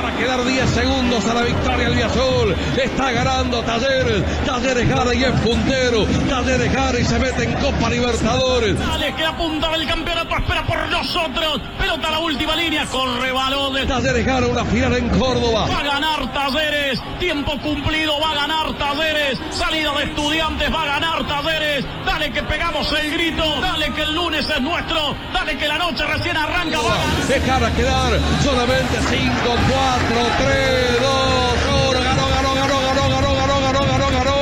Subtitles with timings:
[0.00, 2.54] para quedar 10 segundos a la victoria el Azul.
[2.82, 4.24] Está ganando Talleres.
[4.46, 6.06] Talleres gana y es puntero.
[6.28, 8.78] Talleres gana y se mete en Copa Libertadores.
[8.78, 11.60] Dale, que la punta del campeonato espera por nosotros.
[11.78, 13.86] Pelota a la última línea con rebalones.
[13.86, 15.66] Talleres gana una final en Córdoba.
[15.66, 17.00] Va a ganar Talleres.
[17.18, 18.18] Tiempo cumplido.
[18.20, 19.38] Va a ganar Talleres.
[19.50, 20.72] Salida de estudiantes.
[20.72, 21.84] Va a ganar Talleres.
[22.06, 23.60] Dale que pegamos el grito.
[23.60, 25.14] Dale que el lunes es nuestro.
[25.34, 26.78] Dale que la noche recién arranca.
[26.78, 27.70] Va a ganar.
[27.80, 31.58] Quedar solamente 5, 4, 3, 2,
[31.92, 32.00] 1.
[32.04, 34.38] Ganó, ganó, ganó, ganó, ganó, ganó, ganó, ganó, ganó.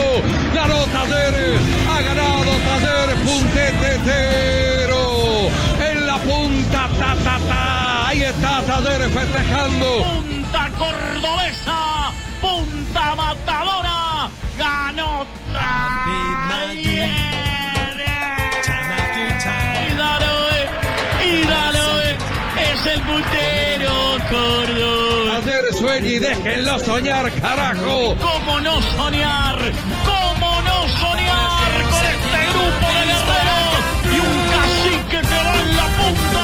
[0.55, 1.61] Ganó Talleres.
[1.89, 3.19] Ha ganado Talleres.
[3.25, 5.03] Puntetero.
[5.91, 8.09] En la punta, ta, ta, ta.
[8.09, 10.05] Ahí está Talleres festejando.
[10.05, 11.88] Punta cordobesa.
[25.97, 28.15] Y déjenlo soñar, carajo.
[28.21, 29.59] ¿Cómo no soñar?
[30.05, 35.87] ¿Cómo no soñar con este grupo de guerreros y un cacique que va en la
[35.99, 36.43] punta?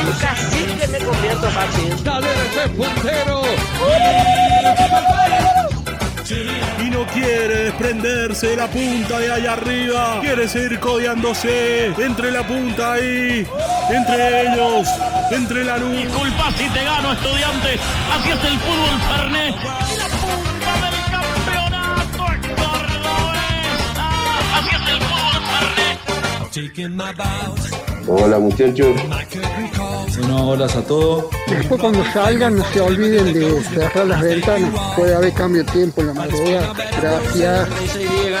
[0.00, 1.90] En cacique me convierto fácil.
[2.02, 3.42] Talleres es puntero.
[6.82, 10.18] Y no quiere desprenderse de la punta de allá arriba.
[10.20, 13.46] Quiere seguir codeándose entre la punta ahí,
[13.90, 14.88] entre ellos,
[15.30, 15.92] entre la luz.
[15.96, 17.80] Disculpa si te gano, estudiantes.
[18.12, 19.54] Así es el fútbol Fernet.
[19.56, 24.08] La punta del campeonato es cordobesa.
[24.58, 25.98] Así es el fútbol Fernet.
[28.08, 28.94] Hola muchachos.
[30.18, 31.24] Bueno, hola a todos.
[31.46, 34.70] Después cuando salgan no se olviden de cerrar las ventanas.
[34.96, 36.74] Puede haber cambio de tiempo en la madrugada.
[37.00, 37.68] Gracias.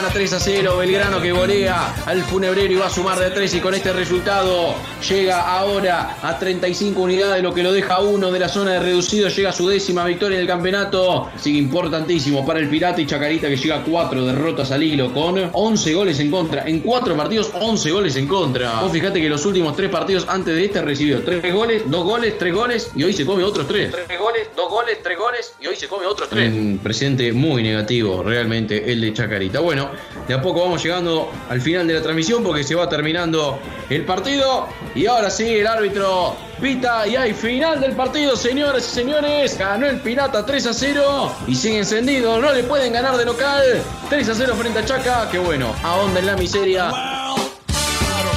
[0.00, 0.76] gana 3 a 0.
[0.78, 4.74] Belgrano que volea al funebrero y va a sumar de 3 y con este resultado
[5.06, 9.28] llega ahora a 35 unidades, lo que lo deja uno de la zona de reducido.
[9.28, 11.30] Llega a su décima victoria en el campeonato.
[11.38, 15.50] Sigue importantísimo para el Pirata y Chacarita que llega a 4 derrotas al hilo con
[15.52, 16.66] 11 goles en contra.
[16.66, 18.80] En 4 partidos, 11 goles en contra.
[18.80, 22.38] Vos fijate que los últimos 3 partidos antes de este recibió 3 goles, 2 goles,
[22.38, 23.90] 3 goles y hoy se come otros 3.
[24.06, 26.52] 3 goles, 2 goles, 3 goles y hoy se come otros 3.
[26.52, 29.60] Un presente muy negativo realmente el de Chacarita.
[29.60, 29.89] Bueno,
[30.26, 33.58] de a poco vamos llegando al final de la transmisión porque se va terminando
[33.88, 38.94] el partido y ahora sí el árbitro pita y hay final del partido, señores y
[38.94, 39.58] señores.
[39.58, 42.40] Ganó el Pirata 3 a 0 y sigue encendido.
[42.40, 43.82] No le pueden ganar de local.
[44.08, 45.28] 3 a 0 frente a Chaca.
[45.30, 46.90] Que bueno, ahonda en la miseria.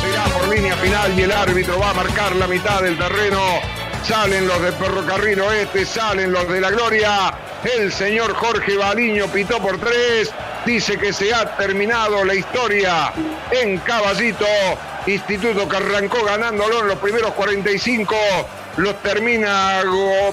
[0.01, 3.39] Será por línea final y el árbitro va a marcar la mitad del terreno.
[4.03, 7.33] Salen los de Ferrocarril Oeste, salen los de la Gloria.
[7.63, 10.29] El señor Jorge Baliño pitó por tres.
[10.65, 13.11] Dice que se ha terminado la historia
[13.51, 14.45] en Caballito.
[15.05, 18.15] Instituto que arrancó ganándolo en los primeros 45.
[18.77, 19.81] Los termina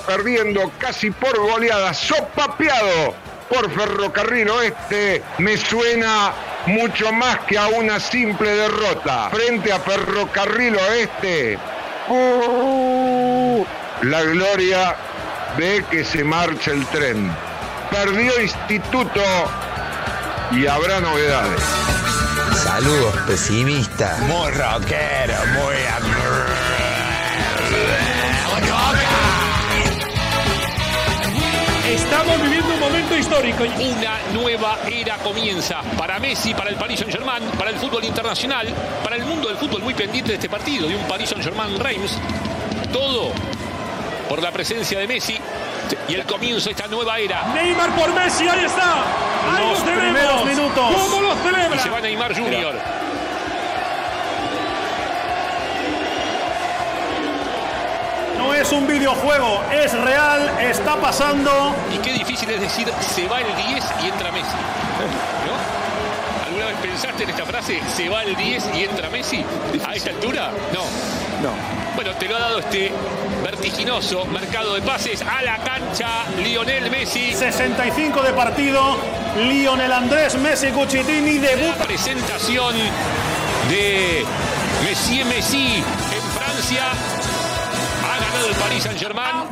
[0.07, 1.93] perdiendo casi por goleada.
[1.93, 3.15] Sopapeado
[3.49, 5.23] por Ferrocarril Oeste.
[5.39, 6.33] Me suena
[6.67, 9.31] mucho más que a una simple derrota.
[9.31, 11.59] Frente a Ferrocarril Oeste.
[12.09, 13.67] ¡uh!
[14.03, 14.95] La gloria
[15.59, 17.31] ve que se marcha el tren.
[17.91, 19.21] Perdió Instituto
[20.53, 21.63] y habrá novedades.
[22.55, 24.17] Saludos pesimista.
[24.27, 25.77] Muy rockero, muy...
[31.87, 33.65] Estamos viviendo un momento histórico.
[33.65, 38.69] Una nueva era comienza para Messi, para el Paris Saint-Germain, para el fútbol internacional,
[39.03, 42.19] para el mundo del fútbol muy pendiente de este partido, de un Paris Saint-Germain Reims.
[42.93, 43.33] Todo
[44.29, 45.37] por la presencia de Messi
[46.09, 47.43] y el comienzo de esta nueva era.
[47.55, 48.95] Neymar por Messi, ahí está.
[49.57, 50.03] Ahí Los lo tenemos.
[50.05, 50.95] primeros minutos.
[50.97, 51.77] ¿Cómo lo celebra?
[51.77, 52.75] Y se va Neymar Junior.
[58.39, 61.75] No es un videojuego, es real, está pasando.
[61.95, 64.47] Y qué difícil es decir, se va el 10 y entra Messi.
[65.47, 65.80] ¿No?
[66.81, 69.45] ¿Alguna vez pensaste en esta frase, se va el 10 y entra Messi?
[69.87, 70.51] ¿A esta altura?
[70.73, 70.81] No.
[71.43, 71.55] No.
[71.95, 72.91] Bueno, te lo ha dado este
[73.43, 77.35] vertiginoso mercado de pases a la cancha Lionel Messi.
[77.35, 78.97] 65 de partido.
[79.37, 81.85] Lionel Andrés Messi Cuchitini La debuta.
[81.85, 82.75] presentación
[83.69, 84.25] de
[84.85, 86.85] Messi Messi en Francia.
[88.05, 89.49] Ha ganado el Paris Saint-Germain.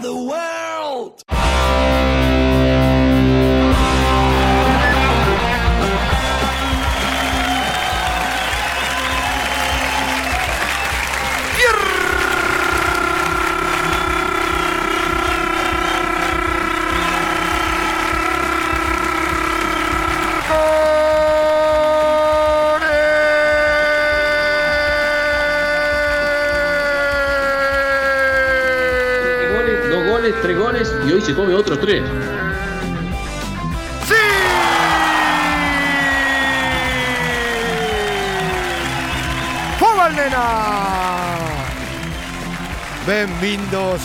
[43.07, 44.03] Bienvenidos,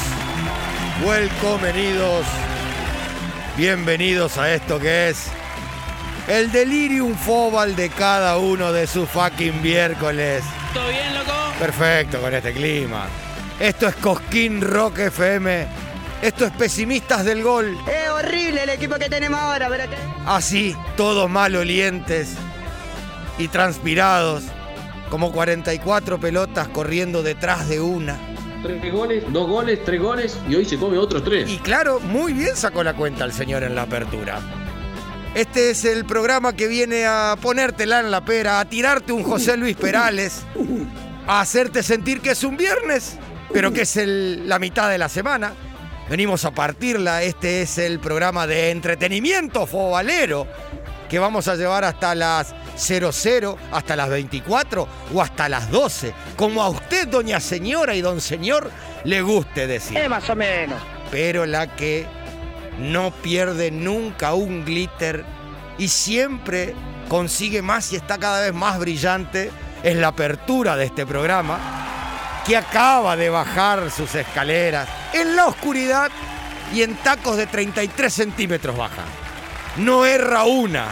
[1.05, 2.25] welcomenidos,
[3.57, 5.27] bienvenidos a esto que es
[6.27, 10.43] el delirium fobal de cada uno de sus fucking miércoles.
[10.73, 11.33] ¿Todo bien, loco?
[11.59, 13.07] Perfecto con este clima.
[13.59, 15.67] Esto es Cosquín Rock FM.
[16.21, 17.77] Esto es Pesimistas del Gol.
[17.85, 19.83] Es horrible el equipo que tenemos ahora, pero.
[20.25, 22.35] Así, todos malolientes
[23.37, 24.43] y transpirados,
[25.13, 28.17] como 44 pelotas corriendo detrás de una.
[28.63, 31.47] Tres goles, dos goles, tres goles y hoy se come otros tres.
[31.51, 34.39] Y claro, muy bien sacó la cuenta el señor en la apertura.
[35.35, 39.55] Este es el programa que viene a ponértela en la pera, a tirarte un José
[39.55, 40.41] Luis Perales,
[41.27, 43.19] a hacerte sentir que es un viernes,
[43.53, 45.53] pero que es el- la mitad de la semana.
[46.09, 50.47] Venimos a partirla, este es el programa de entretenimiento fobalero
[51.13, 56.63] que vamos a llevar hasta las 00, hasta las 24 o hasta las 12, como
[56.63, 58.71] a usted, doña señora y don señor,
[59.03, 60.81] le guste decir más o menos.
[61.11, 62.07] pero la que
[62.79, 65.23] no pierde nunca un glitter
[65.77, 66.73] y siempre
[67.09, 69.51] consigue más y está cada vez más brillante
[69.83, 71.59] es la apertura de este programa
[72.43, 76.09] que acaba de bajar sus escaleras en la oscuridad
[76.73, 79.03] y en tacos de 33 centímetros baja.
[79.77, 80.87] No erra una.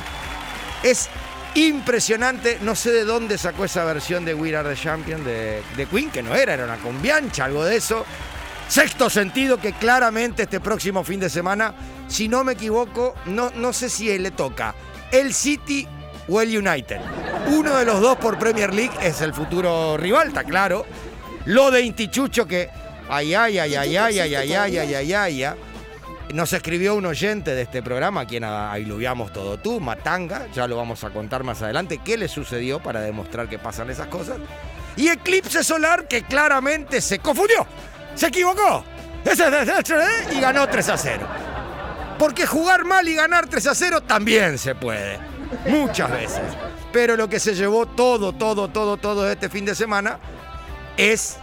[0.84, 1.10] Es
[1.56, 2.58] impresionante.
[2.62, 6.10] No sé de dónde sacó esa versión de We Are the Champion de, de Queen,
[6.10, 8.06] que no era, era una combiancha, algo de eso.
[8.68, 11.74] Sexto sentido que claramente este próximo fin de semana,
[12.08, 14.74] si no me equivoco, no, no sé si le toca
[15.12, 15.86] el City
[16.30, 17.02] o el United.
[17.48, 20.86] Uno de los dos por Premier League es el futuro rival, está claro.
[21.46, 22.70] Lo de Intichucho que,
[23.10, 25.56] ay, ay, ay, ay, ay, ay, ay, ay, ay, ay, ay, ay.
[26.34, 30.78] Nos escribió un oyente de este programa, a quien ailuviamos todo tú, Matanga, ya lo
[30.78, 34.38] vamos a contar más adelante, qué le sucedió para demostrar que pasan esas cosas.
[34.96, 37.66] Y Eclipse Solar, que claramente se confundió,
[38.16, 38.86] se equivocó,
[40.32, 41.28] y ganó 3 a 0.
[42.18, 45.20] Porque jugar mal y ganar 3 a 0 también se puede,
[45.68, 46.44] muchas veces.
[46.94, 50.20] Pero lo que se llevó todo, todo, todo, todo este fin de semana
[50.98, 51.38] es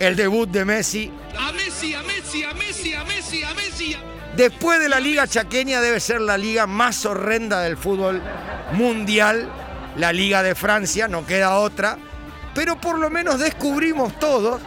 [0.00, 3.96] el debut de Messi A Messi, a Messi, a Messi, a Messi, a Messi.
[4.36, 8.22] Después de la liga chaqueña debe ser la liga más horrenda del fútbol
[8.72, 9.48] mundial,
[9.96, 11.98] la liga de Francia, no queda otra,
[12.54, 14.60] pero por lo menos descubrimos todos,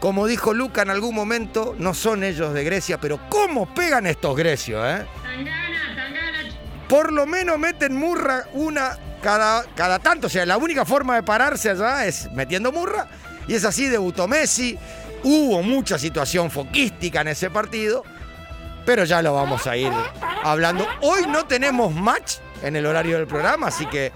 [0.00, 4.36] como dijo Luca en algún momento, no son ellos de Grecia, pero cómo pegan estos
[4.36, 5.04] grecios, ¿eh?
[6.88, 11.22] Por lo menos meten murra una cada, cada tanto, o sea, la única forma de
[11.22, 13.08] pararse allá es metiendo murra,
[13.48, 14.78] y es así, debutó Messi,
[15.24, 18.04] hubo mucha situación foquística en ese partido,
[18.86, 19.92] pero ya lo vamos a ir
[20.44, 20.86] hablando.
[21.00, 24.12] Hoy no tenemos match en el horario del programa, así que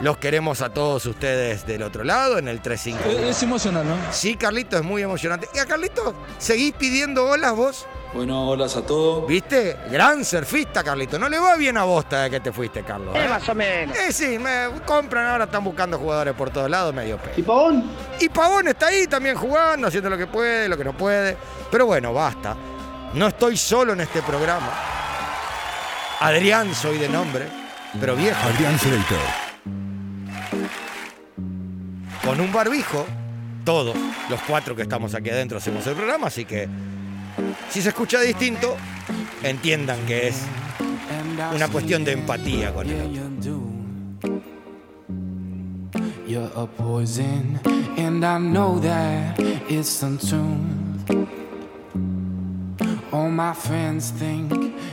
[0.00, 3.28] los queremos a todos ustedes del otro lado, en el 351.
[3.28, 3.96] Es emocional, ¿no?
[4.12, 5.48] Sí, Carlito, es muy emocionante.
[5.54, 7.86] Y a Carlito, ¿seguís pidiendo olas vos?
[8.14, 9.26] Bueno, holas a todos.
[9.26, 9.76] ¿Viste?
[9.90, 11.18] Gran surfista, Carlito.
[11.18, 13.16] No le va bien a vos desde que te fuiste, Carlos.
[13.16, 13.28] Es ¿eh?
[13.28, 13.96] más o menos.
[13.96, 17.32] Eh, sí, me compran ahora, están buscando jugadores por todos lados, medio pe.
[17.38, 17.90] ¿Y Pavón?
[18.20, 21.36] Y Pavón está ahí también jugando, haciendo lo que puede, lo que no puede.
[21.70, 22.54] Pero bueno, basta.
[23.14, 24.72] No estoy solo en este programa.
[26.20, 27.46] Adrián soy de nombre,
[27.98, 28.38] pero viejo.
[28.46, 29.18] Adrián Selector.
[32.22, 33.06] Con un barbijo,
[33.64, 33.96] todos,
[34.28, 36.68] los cuatro que estamos aquí adentro hacemos el programa, así que
[37.72, 38.76] si se escucha distinto,
[39.42, 40.42] entiendan que es
[41.54, 43.62] una cuestión de empatía con el otro.
[46.26, 47.58] You're a poison,
[47.98, 49.38] and I know that
[49.68, 51.28] it's untuned.
[53.10, 54.52] All my friends think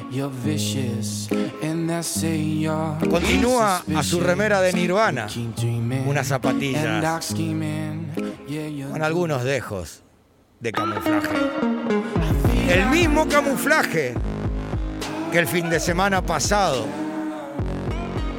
[0.10, 1.30] you're vicious,
[1.62, 5.28] and they say you're Continúa a su remera de Nirvana,
[6.06, 7.26] unas zapatillas
[8.92, 10.04] con algunos dejos
[10.60, 12.39] de camuflaje.
[12.70, 14.14] El mismo camuflaje
[15.32, 16.86] que el fin de semana pasado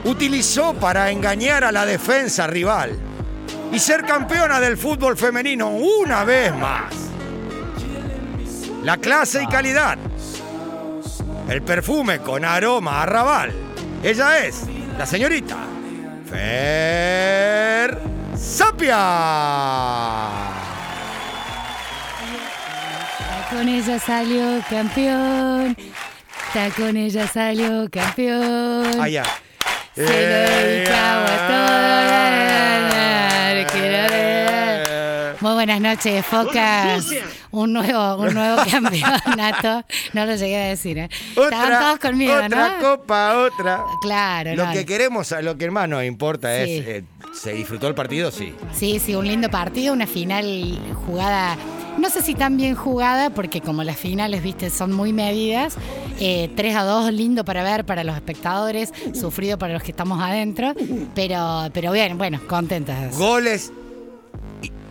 [0.05, 2.97] utilizó para engañar a la defensa rival
[3.73, 6.95] y ser campeona del fútbol femenino una vez más.
[8.85, 9.99] La clase y calidad.
[11.49, 13.53] El perfume con aroma a rabal.
[14.01, 14.63] Ella es
[14.97, 15.57] la señorita
[16.31, 17.99] Fer
[18.37, 19.01] Sapia.
[23.50, 25.76] Con ella salió campeón.
[26.47, 29.00] Está con ella salió campeón.
[29.00, 29.25] Allá.
[29.95, 31.30] Se lo dedicaba a
[33.73, 35.37] Quiero ver.
[35.40, 37.07] Muy buenas noches, Focas.
[37.50, 39.85] Un nuevo, un nuevo campeonato.
[40.12, 41.09] No lo llegué a decir, ¿eh?
[41.30, 42.80] Estaban todos conmigo, otra ¿no?
[42.80, 43.83] copa, otra.
[44.02, 44.73] Claro, Lo no.
[44.73, 46.78] que queremos, lo que más nos importa Sí.
[46.78, 47.04] es, eh,
[47.35, 48.30] ¿se disfrutó el partido?
[48.30, 48.54] Sí.
[48.73, 51.57] Sí, sí, un lindo partido, una final jugada,
[52.00, 55.75] no sé si tan bien jugada, porque como las finales, viste, son muy medidas,
[56.19, 60.21] eh, 3 a 2, lindo para ver para los espectadores, sufrido para los que estamos
[60.21, 60.75] adentro,
[61.14, 63.16] pero, pero bien, bueno, contentas.
[63.16, 63.73] Goles.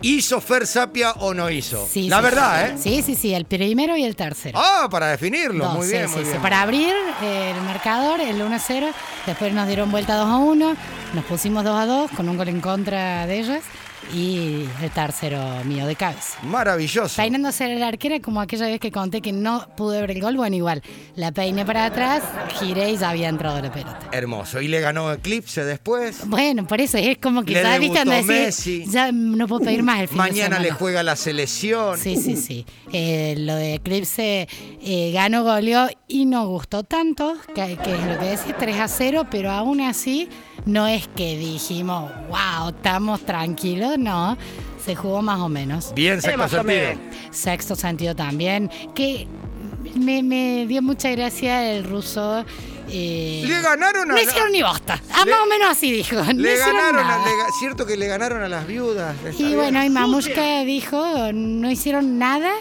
[0.02, 1.86] ¿Hizo Fer Sapia o no hizo?
[1.86, 2.88] Sí, La sí, verdad, sí.
[2.88, 2.96] ¿eh?
[2.96, 4.58] Sí, sí, sí, el primero y el tercero.
[4.58, 5.66] Ah, para definirlo.
[5.66, 6.30] Dos, muy bien, sí, muy sí.
[6.30, 6.42] bien.
[6.42, 8.86] Para abrir eh, el marcador, el 1 a 0,
[9.26, 10.76] después nos dieron vuelta 2 a 1,
[11.12, 13.62] nos pusimos 2 a 2 con un gol en contra de ellas
[14.14, 16.38] y el tercero mío de cabeza.
[16.42, 17.16] Maravilloso.
[17.16, 20.56] Peinándose la arquera como aquella vez que conté que no pude ver el gol, bueno,
[20.56, 20.82] igual,
[21.16, 22.22] la peiné para atrás,
[22.58, 23.98] giré y ya había entrado la pelota.
[24.12, 24.60] Hermoso.
[24.60, 26.26] Y le ganó Eclipse después.
[26.26, 28.84] Bueno, por eso es como que Le ya viste decís, Messi.
[28.86, 31.96] ya no puedo pedir más el fin de Mañana le juega la selección.
[31.98, 32.66] Sí, sí, sí.
[32.92, 34.48] Eh, lo de Eclipse
[34.82, 38.88] eh, ganó, goleó y no gustó tanto, que, que es lo que decía, 3 a
[38.88, 40.28] 0, pero aún así
[40.70, 44.36] no es que dijimos, wow, estamos tranquilos, no.
[44.84, 45.92] Se jugó más o menos.
[45.94, 46.90] Bien, sexto sentido.
[47.30, 48.70] Sexto sentido también.
[48.94, 49.26] Que
[49.94, 52.44] me, me dio mucha gracia el ruso.
[52.88, 55.00] eh, Le ganaron a No hicieron ni bosta.
[55.12, 56.16] Ah, más o menos así dijo.
[56.16, 57.24] No Le ganaron, a, nada.
[57.28, 59.14] le cierto que le ganaron a las viudas.
[59.38, 62.52] Y bueno, y Mamushka dijo, no hicieron nada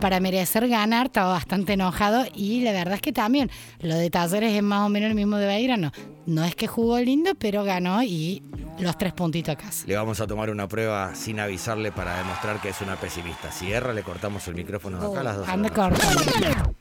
[0.00, 3.50] para merecer ganar, estaba bastante enojado y la verdad es que también
[3.80, 5.92] lo de Talleres es más o menos el mismo de Belgrano.
[6.26, 8.42] No es que jugó lindo, pero ganó y
[8.78, 9.84] los tres puntitos a casa.
[9.86, 13.50] Le vamos a tomar una prueba sin avisarle para demostrar que es una pesimista.
[13.52, 15.46] Si erra, le cortamos el micrófono de acá a las dos.
[15.46, 16.74] de la Anda cortando.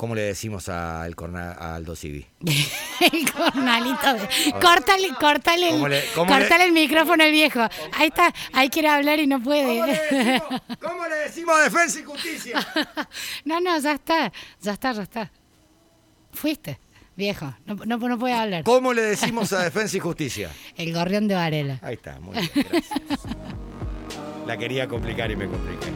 [0.00, 2.24] ¿Cómo le decimos al, corna- a Aldo Civi?
[2.40, 4.52] el cornalito de...
[4.52, 7.60] Córtale, córtale, el, ¿Cómo le- cómo le- córtale el micrófono al viejo.
[7.92, 10.40] Ahí está, ahí quiere hablar y no puede.
[10.80, 12.66] ¿Cómo le decimos defensa y justicia?
[13.44, 15.30] no, no, ya está, ya está, ya está.
[16.32, 16.80] Fuiste,
[17.14, 18.64] viejo, no, no, no puede hablar.
[18.64, 20.50] ¿Cómo le decimos a defensa y justicia?
[20.78, 21.78] El gorrión de Varela.
[21.82, 23.20] Ahí está, muy bien, gracias.
[24.46, 25.88] La quería complicar y me compliqué.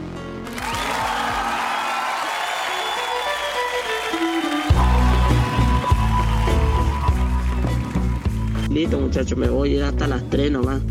[8.75, 10.81] Muchachos, me voy hasta las 3 nomás.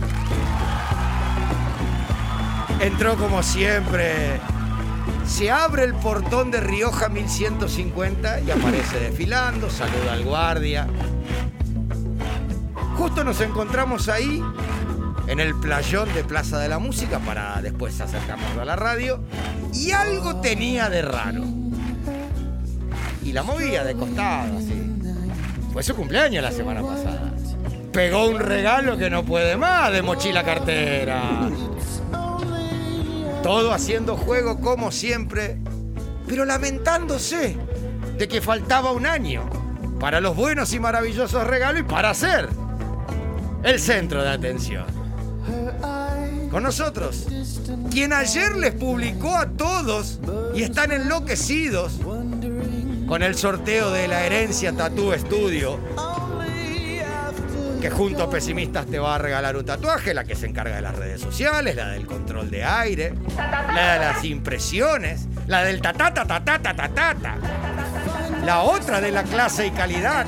[2.80, 4.40] Entró como siempre.
[5.26, 10.86] Se abre el portón de Rioja 1150 y aparece desfilando, saluda al guardia.
[12.96, 14.42] Justo nos encontramos ahí,
[15.26, 19.20] en el playón de Plaza de la Música, para después acercarnos a la radio,
[19.74, 21.44] y algo tenía de raro.
[23.22, 24.90] Y la movía de costado, así.
[25.70, 27.23] Fue su cumpleaños la semana pasada.
[27.94, 31.48] Pegó un regalo que no puede más de mochila cartera.
[33.40, 35.58] Todo haciendo juego como siempre,
[36.26, 37.56] pero lamentándose
[38.18, 39.48] de que faltaba un año
[40.00, 42.48] para los buenos y maravillosos regalos y para ser
[43.62, 44.86] el centro de atención.
[46.50, 47.28] Con nosotros,
[47.92, 50.18] quien ayer les publicó a todos
[50.52, 52.00] y están enloquecidos
[53.06, 55.78] con el sorteo de la herencia Tattoo Studio,
[57.84, 60.80] que junto a Pesimistas te va a regalar un tatuaje, la que se encarga de
[60.80, 66.24] las redes sociales, la del control de aire, la de las impresiones, la del tatata
[66.24, 67.36] tatata tatata,
[68.42, 70.24] la otra de la clase y calidad,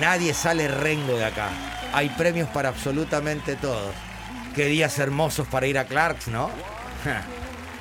[0.00, 1.48] nadie sale rengo de acá.
[1.92, 3.92] Hay premios para absolutamente todos.
[4.58, 6.50] Qué días hermosos para ir a Clarks, ¿no?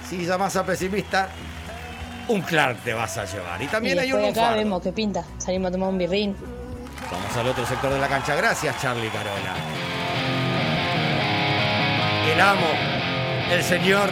[0.07, 1.27] si llamas a pesimista,
[2.27, 3.59] un Clark te vas a llevar.
[3.63, 4.57] Y también y hay un acá lunfardo.
[4.57, 5.23] vemos qué pinta.
[5.39, 6.35] Salimos a tomar un birrín.
[7.11, 8.35] Vamos al otro sector de la cancha.
[8.35, 9.55] Gracias, Charlie Carola.
[12.31, 12.67] El amo,
[13.49, 14.09] el señor,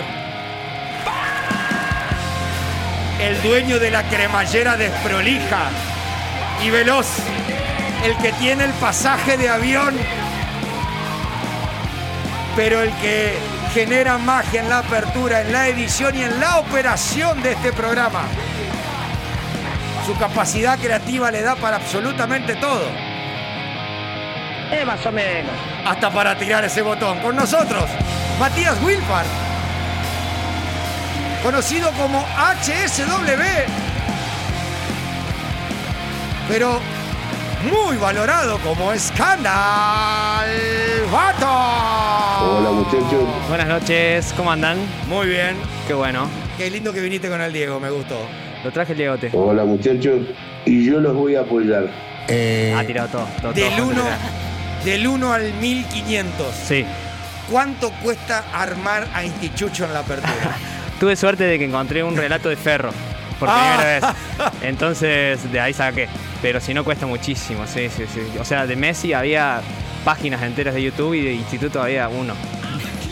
[3.21, 5.69] el dueño de la cremallera desprolija
[6.63, 7.19] y veloz,
[8.03, 9.93] el que tiene el pasaje de avión,
[12.55, 13.37] pero el que
[13.73, 18.23] genera magia en la apertura, en la edición y en la operación de este programa.
[20.05, 22.85] Su capacidad creativa le da para absolutamente todo.
[24.71, 25.51] Eh, más o menos.
[25.85, 27.19] Hasta para tirar ese botón.
[27.19, 27.83] Con nosotros,
[28.39, 29.25] Matías Wilfar.
[31.43, 33.43] Conocido como HSW.
[36.47, 36.79] Pero
[37.69, 40.47] muy valorado como Scandal
[41.11, 41.47] Vato.
[42.57, 43.23] Hola muchachos.
[43.49, 44.77] Buenas noches, ¿cómo andan?
[45.07, 45.55] Muy bien.
[45.87, 46.27] Qué bueno.
[46.57, 48.19] Qué lindo que viniste con el Diego, me gustó.
[48.63, 49.29] Lo traje el Diegote.
[49.33, 50.21] Hola muchachos.
[50.65, 51.85] Y yo los voy a apoyar.
[52.27, 53.27] Ha tirado todo.
[53.41, 53.85] todo Del todo.
[53.87, 54.03] 1
[54.83, 56.47] del 1 al 1500.
[56.67, 56.85] Sí.
[57.51, 60.55] ¿Cuánto cuesta armar a Intichucho en la apertura?
[60.99, 62.91] Tuve suerte de que encontré un relato de Ferro.
[63.39, 63.75] Por Ah.
[63.75, 64.03] primera vez.
[64.61, 66.07] Entonces, de ahí saqué.
[66.45, 67.65] Pero si no, cuesta muchísimo.
[67.65, 68.21] Sí, sí, sí.
[68.39, 69.61] O sea, de Messi había
[70.03, 72.35] páginas enteras de YouTube y de Instituto había uno.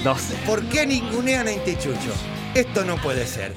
[0.04, 0.22] Dos.
[0.46, 2.14] ¿Por qué ningunean a Intichucho?
[2.54, 3.52] Esto no puede ser.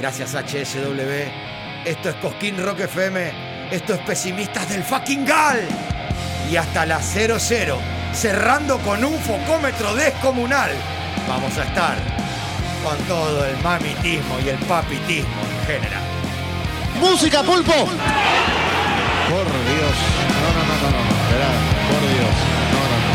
[0.00, 1.30] Gracias HSW.
[1.84, 3.70] Esto es Cosquín Rock FM.
[3.70, 5.60] Esto es Pesimistas del fucking Gal.
[6.50, 7.78] Y hasta la 00,
[8.12, 10.72] cerrando con un focómetro descomunal,
[11.28, 11.96] vamos a estar
[12.82, 16.02] con todo el mamitismo y el papitismo en general.
[17.00, 17.88] ¡Música, pulpo!
[19.30, 19.96] Por Dios.
[20.42, 21.02] No, no, no, no, no.
[21.32, 21.50] Verá,
[21.90, 22.36] por Dios.
[22.74, 23.12] No, no, no.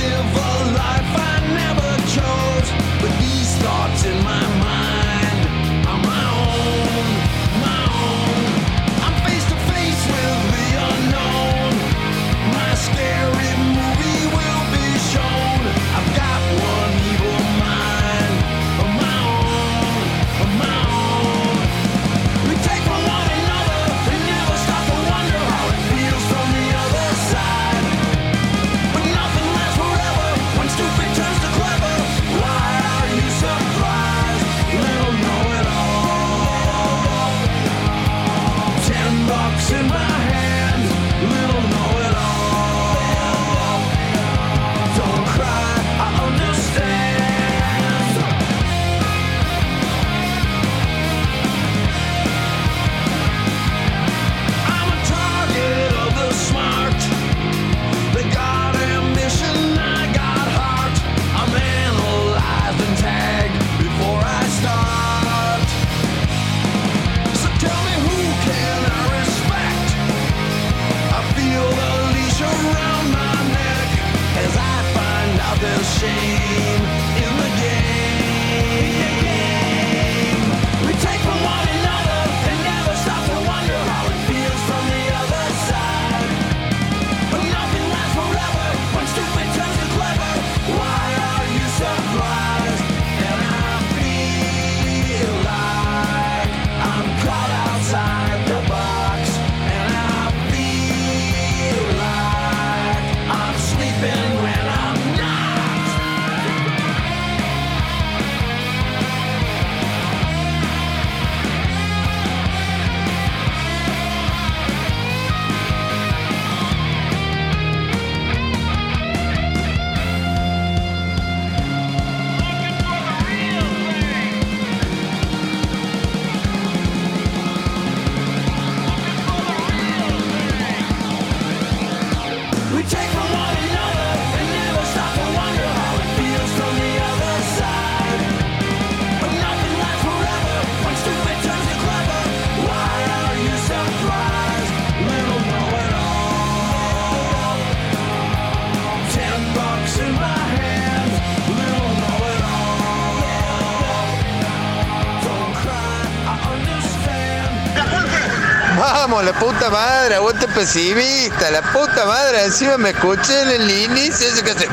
[159.10, 164.28] Vamos, la puta madre, aguante pesimista, la puta madre, encima me escuché en el inicio
[164.28, 164.68] ese que hace...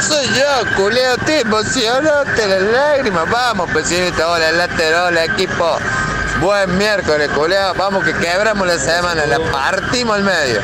[0.00, 5.76] Soy yo, culeo, te emocionaste las lágrimas, vamos pesimista, hola, lateral, equipo.
[6.40, 10.62] Buen miércoles, culeo, vamos que quebramos la semana, la partimos al medio.